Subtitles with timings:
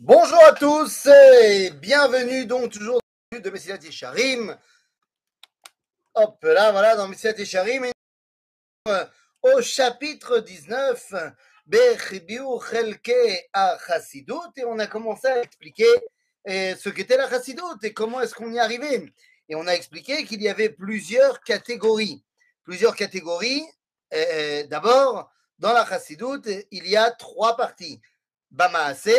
[0.00, 3.00] Bonjour à tous et bienvenue donc toujours
[3.32, 4.56] de Messilat Yesharim.
[6.14, 7.90] Hop là, voilà, dans Messilat Yesharim,
[9.42, 11.14] au chapitre 19,
[11.66, 15.92] Bechibiu Chelke a Chassidut, et on a commencé à expliquer
[16.44, 19.12] eh, ce qu'était la Chassidut et comment est-ce qu'on y arrivait.
[19.48, 22.22] Et on a expliqué qu'il y avait plusieurs catégories.
[22.62, 23.66] Plusieurs catégories.
[24.12, 25.28] Eh, d'abord,
[25.58, 28.00] dans la Chassidut, il y a trois parties.
[28.52, 29.10] Bamaase,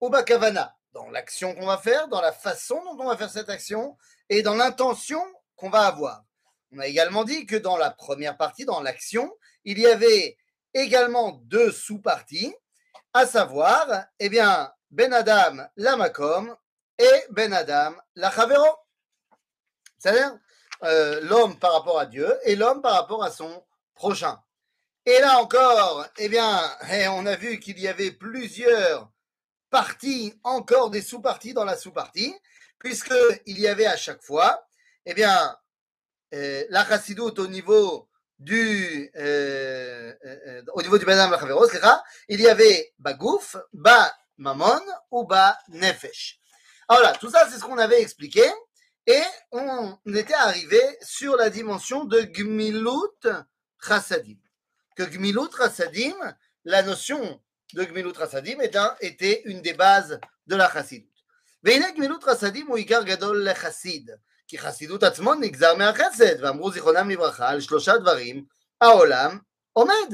[0.00, 0.76] ou Bakavana.
[0.92, 3.96] Dans l'action qu'on va faire, dans la façon dont on va faire cette action
[4.28, 5.20] et dans l'intention
[5.56, 6.24] qu'on va avoir.
[6.72, 10.36] On a également dit que dans la première partie, dans l'action, il y avait
[10.72, 12.54] également deux sous-parties,
[13.12, 13.86] à savoir,
[14.18, 16.56] eh bien, Ben Adam la Makom
[16.98, 18.78] et Ben Adam la Chavero.
[19.98, 20.38] C'est-à-dire
[20.82, 23.64] euh, l'homme par rapport à Dieu et l'homme par rapport à son
[23.94, 24.40] prochain.
[25.06, 26.58] Et là encore, eh bien,
[26.90, 29.12] eh, on a vu qu'il y avait plusieurs
[29.68, 32.34] parties, encore des sous-parties dans la sous-partie,
[32.78, 34.66] puisqu'il y avait à chaque fois,
[35.04, 35.54] eh bien,
[36.32, 42.48] euh, la chassidoute au niveau du, euh, euh, au niveau du Benam la il y
[42.48, 46.40] avait Bagouf, Ba Mamon ou Ba Nefesh.
[46.88, 48.42] Alors là, tout ça, c'est ce qu'on avait expliqué.
[49.06, 53.44] Et on était arrivé sur la dimension de Gmilut
[53.86, 54.38] Chassadim
[54.95, 56.15] que Gmilut Rasadim,
[56.65, 57.41] la notion
[57.73, 58.59] de Gmilut Rasadim
[59.01, 61.09] était une des bases de la Chassidut.
[61.63, 64.09] והנה גמילות חסדים הוא עיקר גדול לחסיד,
[64.47, 68.45] כי חסידות עצמו נגזר מהחסד, ואמרו זיכרונם לברכה על שלושה דברים
[68.81, 69.39] העולם
[69.73, 70.13] עומד,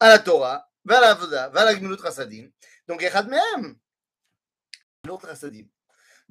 [0.00, 2.50] על התורה ועל העבודה ועל הגמילות חסדים,
[2.90, 3.74] donc אחד מהם,
[5.06, 5.80] גמילות חסדים.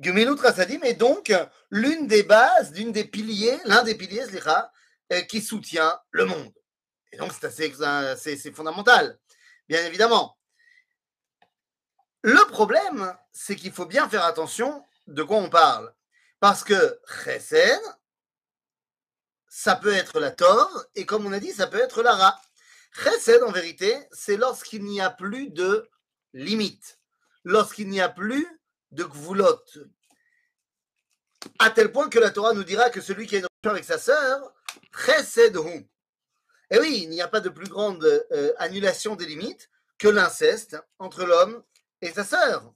[0.01, 1.31] גמילות חסדים est donc
[1.71, 4.71] l'une des bases, l'une des piliers, l'un des piliers, slicha,
[5.27, 6.53] qui soutient le monde.
[7.14, 9.16] Et donc, c'est fondamental,
[9.68, 10.36] bien évidemment.
[12.22, 15.94] Le problème, c'est qu'il faut bien faire attention de quoi on parle.
[16.40, 17.80] Parce que chesed,
[19.48, 22.40] ça peut être la tort, et comme on a dit, ça peut être la ra.
[22.90, 25.88] Chesed, en vérité, c'est lorsqu'il n'y a plus de
[26.32, 26.98] limite,
[27.44, 28.44] lorsqu'il n'y a plus
[28.90, 29.62] de gvoulot.
[31.60, 33.84] À tel point que la Torah nous dira que celui qui a une relation avec
[33.84, 34.52] sa sœur,
[34.92, 35.86] chesed hum.
[36.70, 40.08] Et eh oui, il n'y a pas de plus grande euh, annulation des limites que
[40.08, 41.62] l'inceste entre l'homme
[42.00, 42.72] et sa sœur.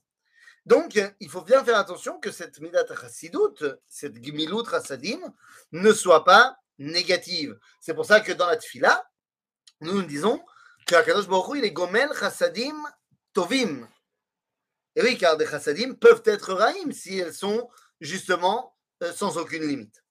[0.65, 5.19] Donc, il faut bien faire attention que cette midat chassidut, cette gmilut chassadim,
[5.71, 7.57] ne soit pas négative.
[7.81, 9.09] C'est pour ça que dans la tfila,
[9.81, 10.43] nous nous disons
[10.85, 12.75] que Akadosh Baruch il est gomel chassadim
[13.33, 13.87] tovim.
[14.95, 17.69] Et oui, car des chassadim peuvent être raïm si elles sont
[18.01, 20.03] justement euh, sans aucune limite.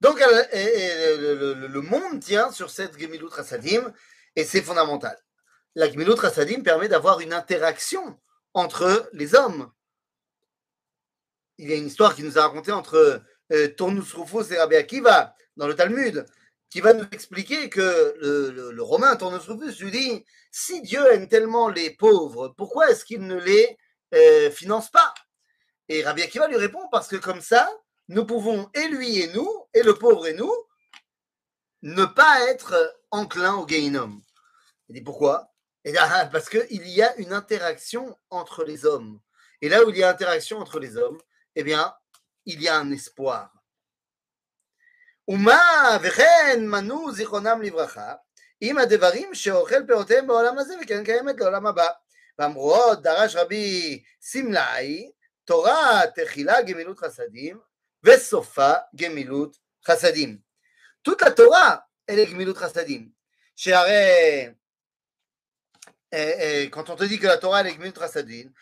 [0.00, 3.92] Donc, le, monde tient sur cette Gemilut Rasadim
[4.34, 5.16] et c'est fondamental.
[5.74, 8.18] La Gemilut Rasadim permet d'avoir une interaction
[8.54, 9.70] entre les hommes.
[11.58, 13.22] Il y a une histoire qui nous a raconté entre
[13.52, 16.26] euh, Rufus et Rabbi Akiva dans le Talmud
[16.68, 21.68] qui va nous expliquer que le, romain Tournus Rufus lui dit si Dieu aime tellement
[21.68, 23.78] les pauvres, pourquoi est-ce qu'il ne les
[24.14, 25.14] euh, finance pas?
[25.88, 27.70] Et Rabbi Akiva lui répond parce que comme ça,
[28.07, 30.53] nous pouvons, et lui et nous, et le pauvre et nous,
[31.81, 32.75] ne pas être
[33.09, 34.21] enclins au homme.
[34.89, 35.51] Il dit pourquoi
[35.83, 39.19] et là, Parce qu'il y a une interaction entre les hommes.
[39.61, 41.19] Et là où il y a interaction entre les hommes,
[41.55, 41.93] eh bien,
[42.45, 43.49] il y a un espoir.
[45.27, 48.13] ומה וכן מנו זיכרונם לברכה
[48.61, 51.87] עם הדברים שאוכל פירותיהם בעולם הזה וכן קיימת לעולם הבא.
[52.39, 55.11] ואמרו עוד דרש רבי סמלאי
[55.45, 57.59] תורה תחילה גמילות חסדים
[58.06, 59.50] Vesofa Gemilut
[59.84, 60.38] Chassadim.
[61.02, 63.10] Toute la Torah, elle est Gemilut Chassadim.
[63.56, 63.72] Chez
[66.70, 68.52] quand on te dit que la Torah elle est Gemilut Chassadim,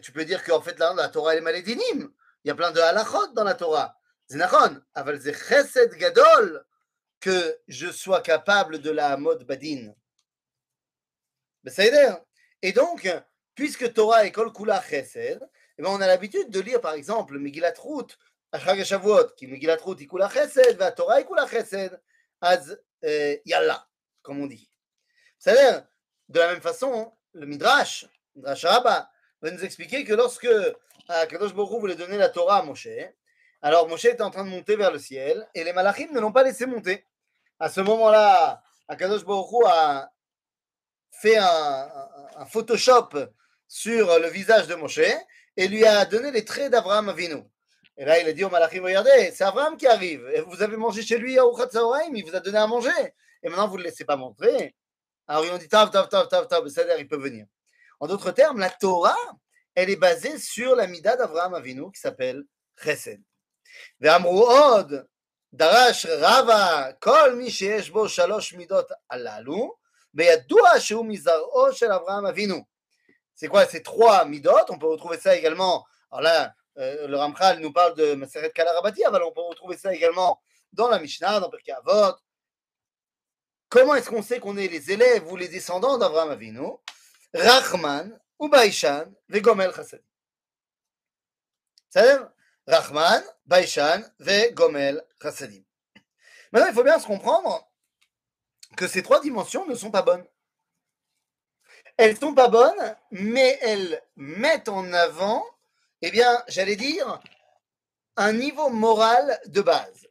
[0.00, 2.10] tu peux dire qu'en fait la, Torah elle est malédinim.
[2.44, 3.94] Il y a plein de halachot dans la Torah.
[4.26, 4.80] C'est nachon.
[4.94, 6.64] Aval c'est chesed gadol
[7.20, 9.92] que je sois capable de la mode badin.
[12.62, 13.06] Et donc,
[13.54, 15.46] puisque Torah est kol kula chesed,
[15.76, 18.16] eh ben on a l'habitude de lire par exemple Megillat Ruth
[18.53, 21.87] החג השבועות, כי מגילת רות היא כולה חסד והתורה היא כולה חסד,
[22.41, 23.87] אז euh, yalla,
[24.21, 24.69] comme on dit.
[25.39, 25.85] C'est-à-dire,
[26.29, 29.09] de la même façon, le Midrash, Midrash Rabbah,
[29.41, 30.47] va nous expliquer que lorsque
[31.09, 32.87] Akadosh Baruch voulait donner la Torah à Moshe,
[33.61, 36.31] alors Moshe était en train de monter vers le ciel et les malachim ne l'ont
[36.31, 37.05] pas laissé monter.
[37.59, 40.11] À ce moment-là, Akadosh Baruch a
[41.11, 43.09] fait un, un, un, Photoshop
[43.67, 44.99] sur le visage de Moshe
[45.57, 47.43] et lui a donné les traits d'Abraham Avinu.
[47.97, 50.27] Et là, il a dit au Malachim, regardez, c'est Abraham qui arrive.
[50.33, 51.69] Et vous avez mangé chez lui à Uchat
[52.13, 52.89] il vous a donné à manger.
[53.43, 54.75] Et maintenant, vous ne le laissez pas montrer.
[55.27, 57.45] Alors, ils ont dit, tav, tav, tav, tav, tav, c'est-à-dire, il peut venir.
[57.99, 59.15] En d'autres termes, la Torah,
[59.75, 62.43] elle est basée sur la mida d'Abraham Avinu qui s'appelle
[62.83, 63.21] Chesed.
[64.01, 64.93] ואמרו עוד,
[65.53, 69.75] דרש רבה כל מי שיש בו שלוש מידות הללו,
[70.13, 72.63] וידוע שהוא מזרעו של אברהם אבינו.
[73.35, 75.83] C'est quoi ces trois midot On peut retrouver ça également.
[76.11, 76.47] Alors là, euh,
[76.78, 80.40] le Ramchal nous parle de Maseret Kalarabati, mais on peut retrouver ça également
[80.72, 82.16] dans la Mishnah, dans Pirkei Avot.
[83.68, 86.68] Comment est-ce qu'on sait qu'on est les élèves ou les descendants d'Abraham Avinu?
[87.34, 90.04] Rachman, Ubaishan, Vegomel Chassadim.
[91.90, 92.30] C'est-à-dire
[92.66, 95.64] Rachman, Baishan, Vegomel Chassadim.
[96.52, 97.68] Maintenant, il faut bien se comprendre
[98.76, 100.26] que ces trois dimensions ne sont pas bonnes.
[101.96, 105.44] Elles ne sont pas bonnes, mais elles mettent en avant,
[106.02, 107.20] eh bien, j'allais dire,
[108.16, 110.08] un niveau moral de base.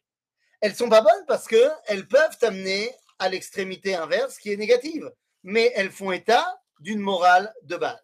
[0.62, 5.12] Elles ne sont pas bonnes parce qu'elles peuvent amener à l'extrémité inverse qui est négative,
[5.44, 8.02] mais elles font état d'une morale de base.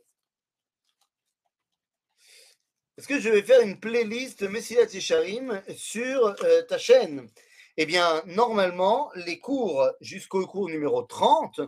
[2.97, 7.27] Est-ce que je vais faire une playlist Messilat Yesharim sur euh, ta chaîne?
[7.75, 11.62] Eh bien, normalement, les cours jusqu'au cours numéro 30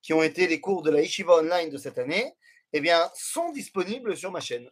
[0.00, 2.34] qui ont été les cours de la Yeshiva Online de cette année,
[2.72, 4.70] eh bien, sont disponibles sur ma chaîne.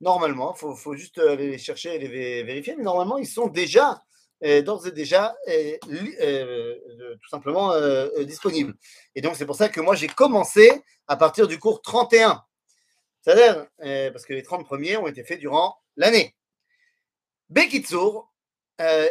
[0.00, 4.02] Normalement, il faut, juste aller les chercher et les vérifier, mais normalement, ils sont déjà,
[4.44, 7.72] euh, d'ores et déjà, euh, euh, tout simplement
[8.20, 8.74] disponibles.
[9.14, 12.42] Et donc, c'est pour ça que moi, j'ai commencé à partir du cours 31.
[13.22, 13.66] C'est-à-dire,
[14.12, 16.36] parce que les 30 premiers ont été faits durant l'année.
[17.50, 18.32] Bekitsour,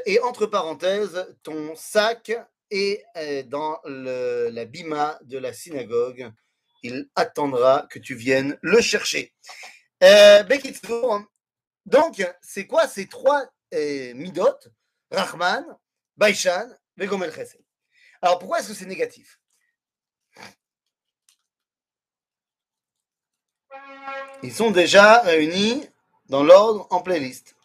[0.06, 2.32] et entre parenthèses, ton sac
[2.74, 6.30] euh, dans le, la bima de la synagogue,
[6.84, 9.34] il attendra que tu viennes le chercher.
[10.04, 10.44] Euh,
[11.86, 14.60] donc, c'est quoi ces trois euh, midot
[15.12, 15.66] Rahman,
[16.16, 17.64] Baishan, Vegomel Chesed?
[18.22, 19.40] Alors, pourquoi est-ce que c'est négatif?
[24.44, 25.88] Ils sont déjà réunis
[26.28, 27.56] dans l'ordre en playlist.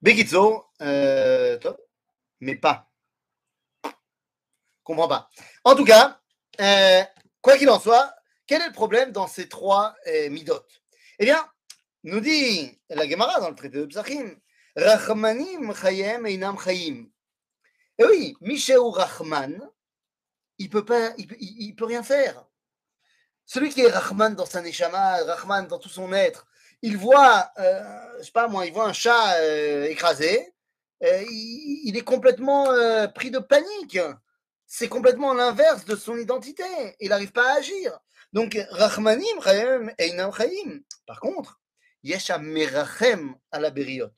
[0.00, 1.58] Bekitzo, euh,
[2.40, 2.88] mais pas.
[4.84, 5.28] Comprends pas.
[5.64, 6.20] En tout cas,
[6.60, 7.02] euh,
[7.42, 8.14] quoi qu'il en soit,
[8.48, 10.60] quel est le problème dans ces trois euh, midot
[11.20, 11.48] Eh bien,
[12.02, 14.34] nous dit la Gemara dans le traité de Psachim,
[14.74, 17.08] Rachmanim chayem einam chayim.
[17.98, 19.60] Et oui, Michel Rachman,
[20.58, 20.84] il peut
[21.18, 22.44] il, peut rien faire.
[23.44, 26.46] Celui qui est Rahman dans sa neshama, Rahman dans tout son être,
[26.82, 30.54] il voit, euh, moi, il voit un chat euh, écrasé,
[31.02, 32.66] euh, il, est complètement
[33.14, 33.98] pris de panique.
[34.66, 36.64] C'est complètement l'inverse de son identité.
[37.00, 37.98] Il n'arrive pas à agir.
[38.32, 40.80] Donc, Rachmanim, Chaim, Einam Chaim.
[41.06, 41.60] Par contre,
[42.02, 44.10] Yesha Merachem à la Beriot.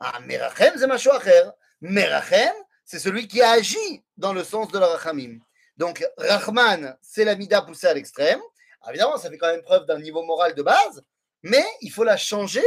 [0.00, 1.50] Ah, Merachem, c'est Machoacher.
[1.80, 2.54] Merachem,
[2.84, 5.38] c'est celui qui agit dans le sens de la Rachamim.
[5.76, 8.40] Donc, Rahman, c'est la Mida poussée à l'extrême.
[8.88, 11.02] Évidemment, ça fait quand même preuve d'un niveau moral de base,
[11.42, 12.64] mais il faut la changer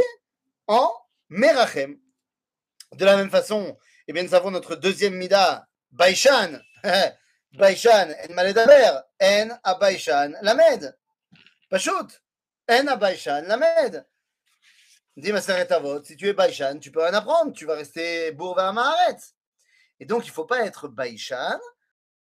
[0.66, 0.90] en
[1.28, 1.98] Merachem.
[2.94, 3.76] De la même façon,
[4.06, 6.60] eh bien, nous avons notre deuxième Mida, Baishan.
[7.56, 10.94] En maledaber, en a Baishan, lamed.
[11.70, 12.20] Pachout,
[12.68, 14.04] en a Baishan, lamed.
[15.16, 18.68] Dit ma Avot, si tu es Baishan, tu peux rien apprendre, tu vas rester bourva
[18.68, 19.16] à
[19.98, 21.58] Et donc, il ne faut pas être Baishan,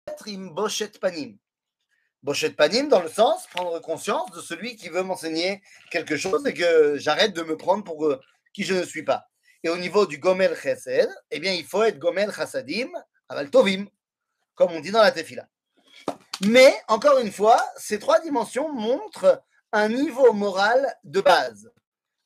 [0.06, 1.36] être imboshet panim.
[2.22, 6.52] Bochet panim dans le sens prendre conscience de celui qui veut m'enseigner quelque chose et
[6.52, 8.20] que j'arrête de me prendre pour euh,
[8.52, 9.26] qui je ne suis pas.
[9.62, 12.90] Et au niveau du gomel chesed, eh bien il faut être gomel chasadim
[13.28, 13.88] aval tovim,
[14.59, 15.47] comme on dit dans la tefila.
[16.45, 19.41] Mais encore une fois, ces trois dimensions montrent
[19.71, 21.71] un niveau moral de base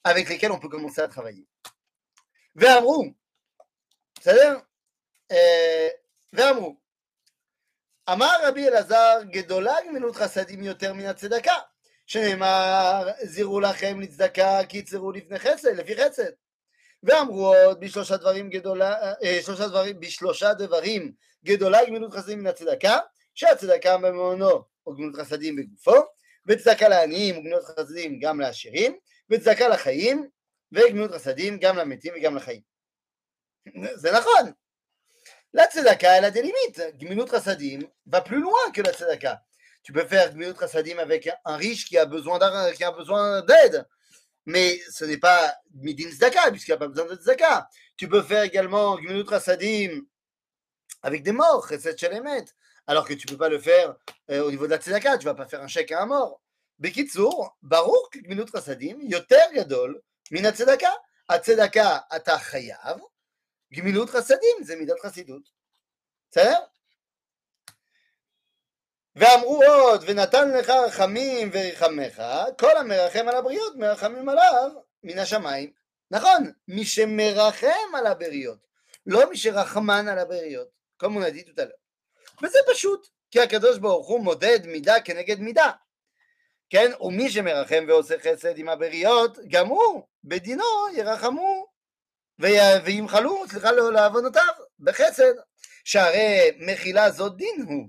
[0.03, 1.47] avec lesquels on peut commencer à travailler.
[2.55, 3.15] Verbrou,
[4.21, 4.61] c'est-à-dire,
[5.31, 5.89] euh,
[6.33, 6.79] verbrou,
[8.11, 11.55] אמר רבי אלעזר, גדולה גמילות חסדים יותר מן הצדקה,
[12.05, 16.31] שנאמר, זירו לכם לצדקה כי יצרו לפני חסד, לפי חסד.
[17.03, 21.11] ואמרו עוד בשלושה דברים גדולה, אה, שלושה דברים, בשלושה דברים
[21.45, 22.97] גדולה גמילות חסדים מן הצדקה,
[23.35, 25.95] שהצדקה במעונו או גמילות חסדים בגופו,
[26.45, 28.97] וצדקה לעניים וגמילות חסדים גם לעשירים,
[29.29, 30.29] וצדקה לחיים
[30.71, 32.61] וגמילות חסדים גם למתים וגם לחיים.
[33.95, 34.51] זה נכון,
[35.53, 36.81] La tzedaka, elle a des limites.
[36.99, 39.41] Gminut Rasadim va plus loin que la tzedaka.
[39.81, 43.87] Tu peux faire Gminut Rasadim avec un riche qui a besoin d'aide.
[44.46, 47.68] mais ce n'est pas midin zaka, puisqu'il n'y a pas besoin de zaka.
[47.96, 50.02] Tu peux faire également gminut rasadim
[51.02, 52.46] avec des morts, chesed shalemet,
[52.86, 53.94] alors que tu ne peux pas le faire
[54.30, 56.06] euh, au niveau de la tzedaka, tu ne vas pas faire un chèque à un
[56.06, 56.40] mort.
[56.78, 60.92] Bekitsour, baruch gminut rasadim, yoter gadol, min tzedaka.
[61.28, 63.00] A tzedaka, ata chayav,
[63.70, 65.44] gminut rasadim, zemidat rasidut.
[66.30, 66.60] C'est-à-dire
[69.16, 72.22] ואמרו עוד, ונתן לך רחמים וריחמך,
[72.58, 74.70] כל המרחם על הבריות מרחמים עליו
[75.02, 75.72] מן השמיים.
[76.10, 78.58] נכון, מי שמרחם על הבריות,
[79.06, 80.68] לא מי שרחמן על הבריות,
[80.98, 81.70] כמו נדיד ותלה.
[82.42, 85.70] וזה פשוט, כי הקדוש ברוך הוא מודד מידה כנגד מידה.
[86.70, 91.66] כן, ומי שמרחם ועושה חסד עם הבריות, גם הוא, בדינו ירחמו
[92.84, 95.34] וימחלו, סליחה, לעוונותיו, בחסד,
[95.84, 97.88] שהרי מחילה זאת דין הוא.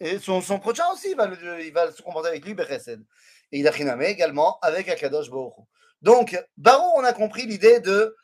[0.00, 3.02] et son, son prochain aussi, il va, le, il va se comporter avec lui Chesed.
[3.52, 5.54] Et il a chinamé également avec Akadosh Baruch
[6.02, 8.14] Donc, Baruch, on a compris l'idée de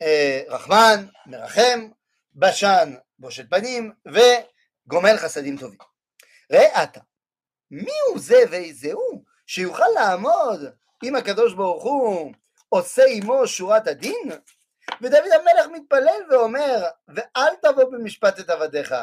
[0.00, 1.94] eh, Rahman, Merachem,
[2.34, 4.44] Bashan, Boshet Panim, ve
[4.86, 5.78] Gomel Chasadim Tovim.
[6.50, 7.02] Re'ata.
[7.70, 10.60] מי הוא זה ואיזה הוא, שיוכל לעמוד
[11.04, 12.32] אם הקדוש ברוך הוא
[12.68, 14.30] עושה עמו שורת הדין?
[15.02, 18.94] ודוד המלך מתפלל ואומר, ואל תבוא במשפט את עבדיך,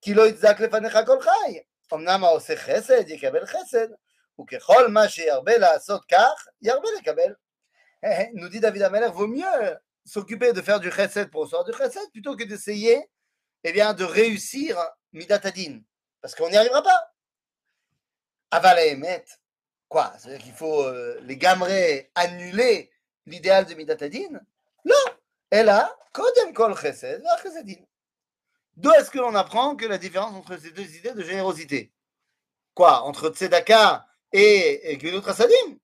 [0.00, 1.58] כי לא יצדק לפניך כל חי.
[1.94, 3.88] אמנם העושה חסד יקבל חסד,
[4.40, 7.34] וככל מה שירבה לעשות כך, ירבה לקבל.
[8.34, 12.10] nous dit David Ameler, vaut mieux s'occuper de faire du chesed pour recevoir du chesed
[12.12, 13.08] plutôt que d'essayer
[13.64, 14.76] eh bien, de réussir
[15.12, 15.80] Midat Adin.
[16.20, 17.12] Parce qu'on n'y arrivera pas.
[18.50, 19.24] Aval Emet,
[19.88, 22.90] quoi C'est-à-dire qu'il faut euh, les gamrer, annuler
[23.26, 24.40] l'idéal de Midat Adin
[24.84, 24.94] Non
[25.50, 27.82] Elle a Kodem Kol Chesed, Chesedin.
[28.76, 31.92] D'où est-ce que l'on apprend que la différence entre ces deux idées de générosité
[32.74, 35.78] Quoi Entre Tzedaka et, et Gmilut Rasadim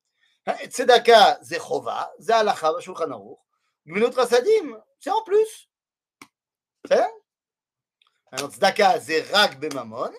[0.66, 3.38] Tzedaka, c'est Chova, c'est Halacha, Shulchan Aruch.
[3.86, 5.68] Gmilut Rasadim, c'est en plus.
[6.86, 7.04] C'est
[8.32, 10.12] alors Tzedaka, c'est Rak Bemamon.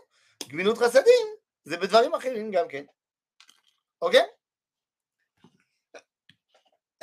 [0.50, 2.86] Gmilut Rasadim, זה בדברים אחרים גם כן,
[4.02, 4.26] אוקיי?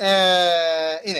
[0.01, 1.19] אה, הנה,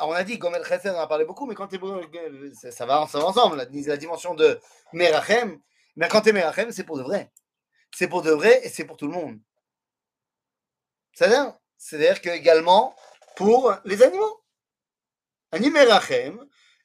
[0.00, 2.86] on a dit Gomel Chesed, on en a parlé beaucoup, mais quand tu es, ça
[2.86, 4.60] va, ça va ensemble, la, la dimension de
[4.92, 5.60] Merachem,
[5.96, 7.32] mais quand tu es Merachem, c'est pour de vrai.
[7.94, 9.38] C'est pour de vrai et c'est pour tout le monde.
[11.14, 12.94] C'est-à-dire, c'est-à-dire que également
[13.36, 14.42] pour les animaux.
[15.50, 16.38] Ani Merachem,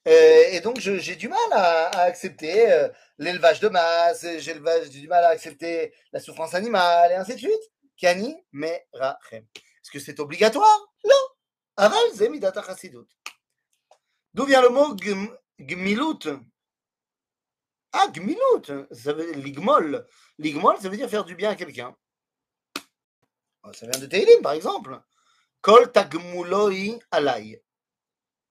[0.07, 5.23] euh, et donc j'ai du mal à, accepter euh, l'élevage de masse, j'ai du mal
[5.23, 7.71] à accepter la souffrance animale, et ainsi de suite.
[7.97, 9.45] Kani Merachem.
[9.55, 10.79] Est-ce que c'est obligatoire?
[11.05, 11.32] Non.
[11.77, 13.07] Aval Zemidat Chassidut.
[14.33, 14.95] D'où vient le mot
[15.59, 16.39] Gmilut
[17.91, 20.07] Ah, Gmilut, ça veut dire Ligmol.
[20.81, 21.95] Ça veut dire faire du bien à quelqu'un.
[23.63, 24.99] Oh, ça vient de Tehillim, par exemple.
[25.61, 27.63] Kol Tagmuloi Alai.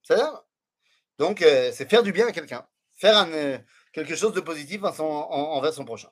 [0.02, 0.42] C'est-à-dire
[1.18, 2.66] Donc, euh, c'est faire du bien à quelqu'un.
[2.94, 3.58] Faire euh,
[3.92, 6.10] quelque chose de positif envers son prochain.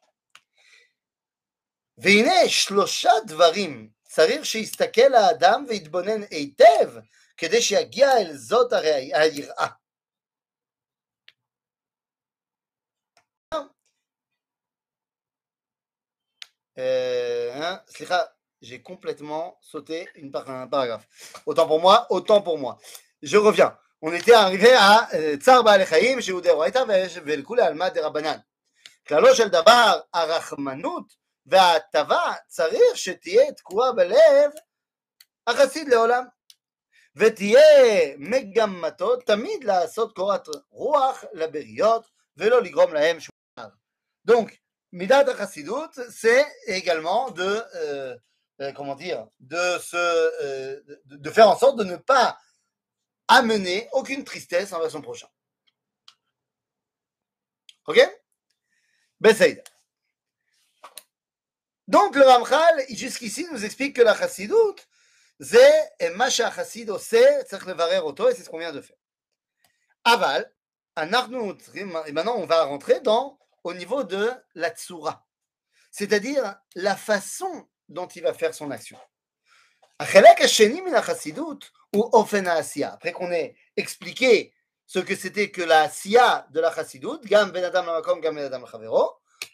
[1.97, 6.98] Vine Shlosha Dvarim צריך שיסתכל האדם ויתבונן היטב
[7.38, 9.68] כדי שיגיע אל זאת היראה.
[16.78, 21.08] Euh, Slicha, j'ai complètement sauté une par un paragraphe.
[21.46, 22.78] Autant pour moi, autant pour moi.
[23.22, 23.78] Je reviens.
[24.02, 26.84] On était arrivé à Tsar Baal Chaim, שהוא דאורייתא
[27.26, 28.38] ולכולי עלמא דרבנן.
[29.08, 31.19] כללו של דבר, הרחמנות
[31.50, 34.52] וההטבה צריך שתהיה תקועה בלב
[35.48, 36.26] החסיד לעולם.
[37.16, 37.62] ותהיה
[38.18, 43.70] מגמתו תמיד לעשות קורת רוח לבריות ולא לגרום להם שום דבר.
[44.28, 44.50] Donc,
[44.94, 48.18] Midat Chassidut, c'est également de, euh,
[48.62, 52.38] euh, comment dire, de, se, euh, de, de faire en sorte de ne pas
[53.28, 55.28] amener aucune tristesse envers son prochain.
[57.88, 58.00] Ok
[59.20, 59.64] Bessaïd.
[61.91, 64.87] donc le Ramchal, jusqu'ici, nous explique que la chassidoute,
[65.41, 68.97] c'est Macha Chassid c'est c'est ce qu'on vient de faire.
[70.05, 70.55] Aval,
[70.97, 75.27] et maintenant on va rentrer dans, au niveau de la tsura,
[75.91, 78.97] c'est-à-dire la façon dont il va faire son action.
[79.99, 80.23] Après
[83.13, 84.55] qu'on ait expliqué
[84.87, 88.65] ce que c'était que la Asiya de la chassidoute, Gam Ben Adam Gam Ben Adam
[88.65, 89.20] Chavero,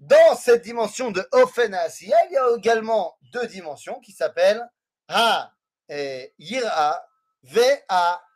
[0.00, 4.66] Dans cette dimension de Ofen Asiya, il y a également deux dimensions qui s'appellent
[5.08, 5.52] Ha
[6.38, 7.04] Yira
[7.42, 7.60] Ve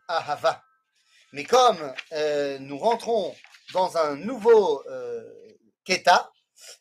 [0.06, 0.62] Ahava.
[1.32, 1.78] Mais comme
[2.12, 3.34] euh, nous rentrons
[3.72, 5.24] dans un nouveau euh,
[5.84, 6.30] Keta,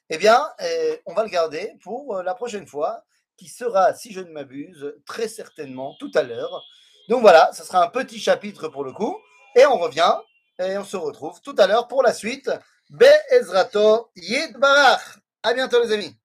[0.10, 3.06] eh bien, euh, on va le garder pour la prochaine fois,
[3.38, 6.62] qui sera, si je ne m'abuse, très certainement tout à l'heure.
[7.08, 9.18] Donc voilà, ce sera un petit chapitre pour le coup,
[9.56, 10.13] et on revient
[10.60, 12.52] et on se retrouve tout à l'heure pour la suite.
[12.90, 15.20] Be'ezrato Yid Barach.
[15.44, 16.18] À bientôt les amis.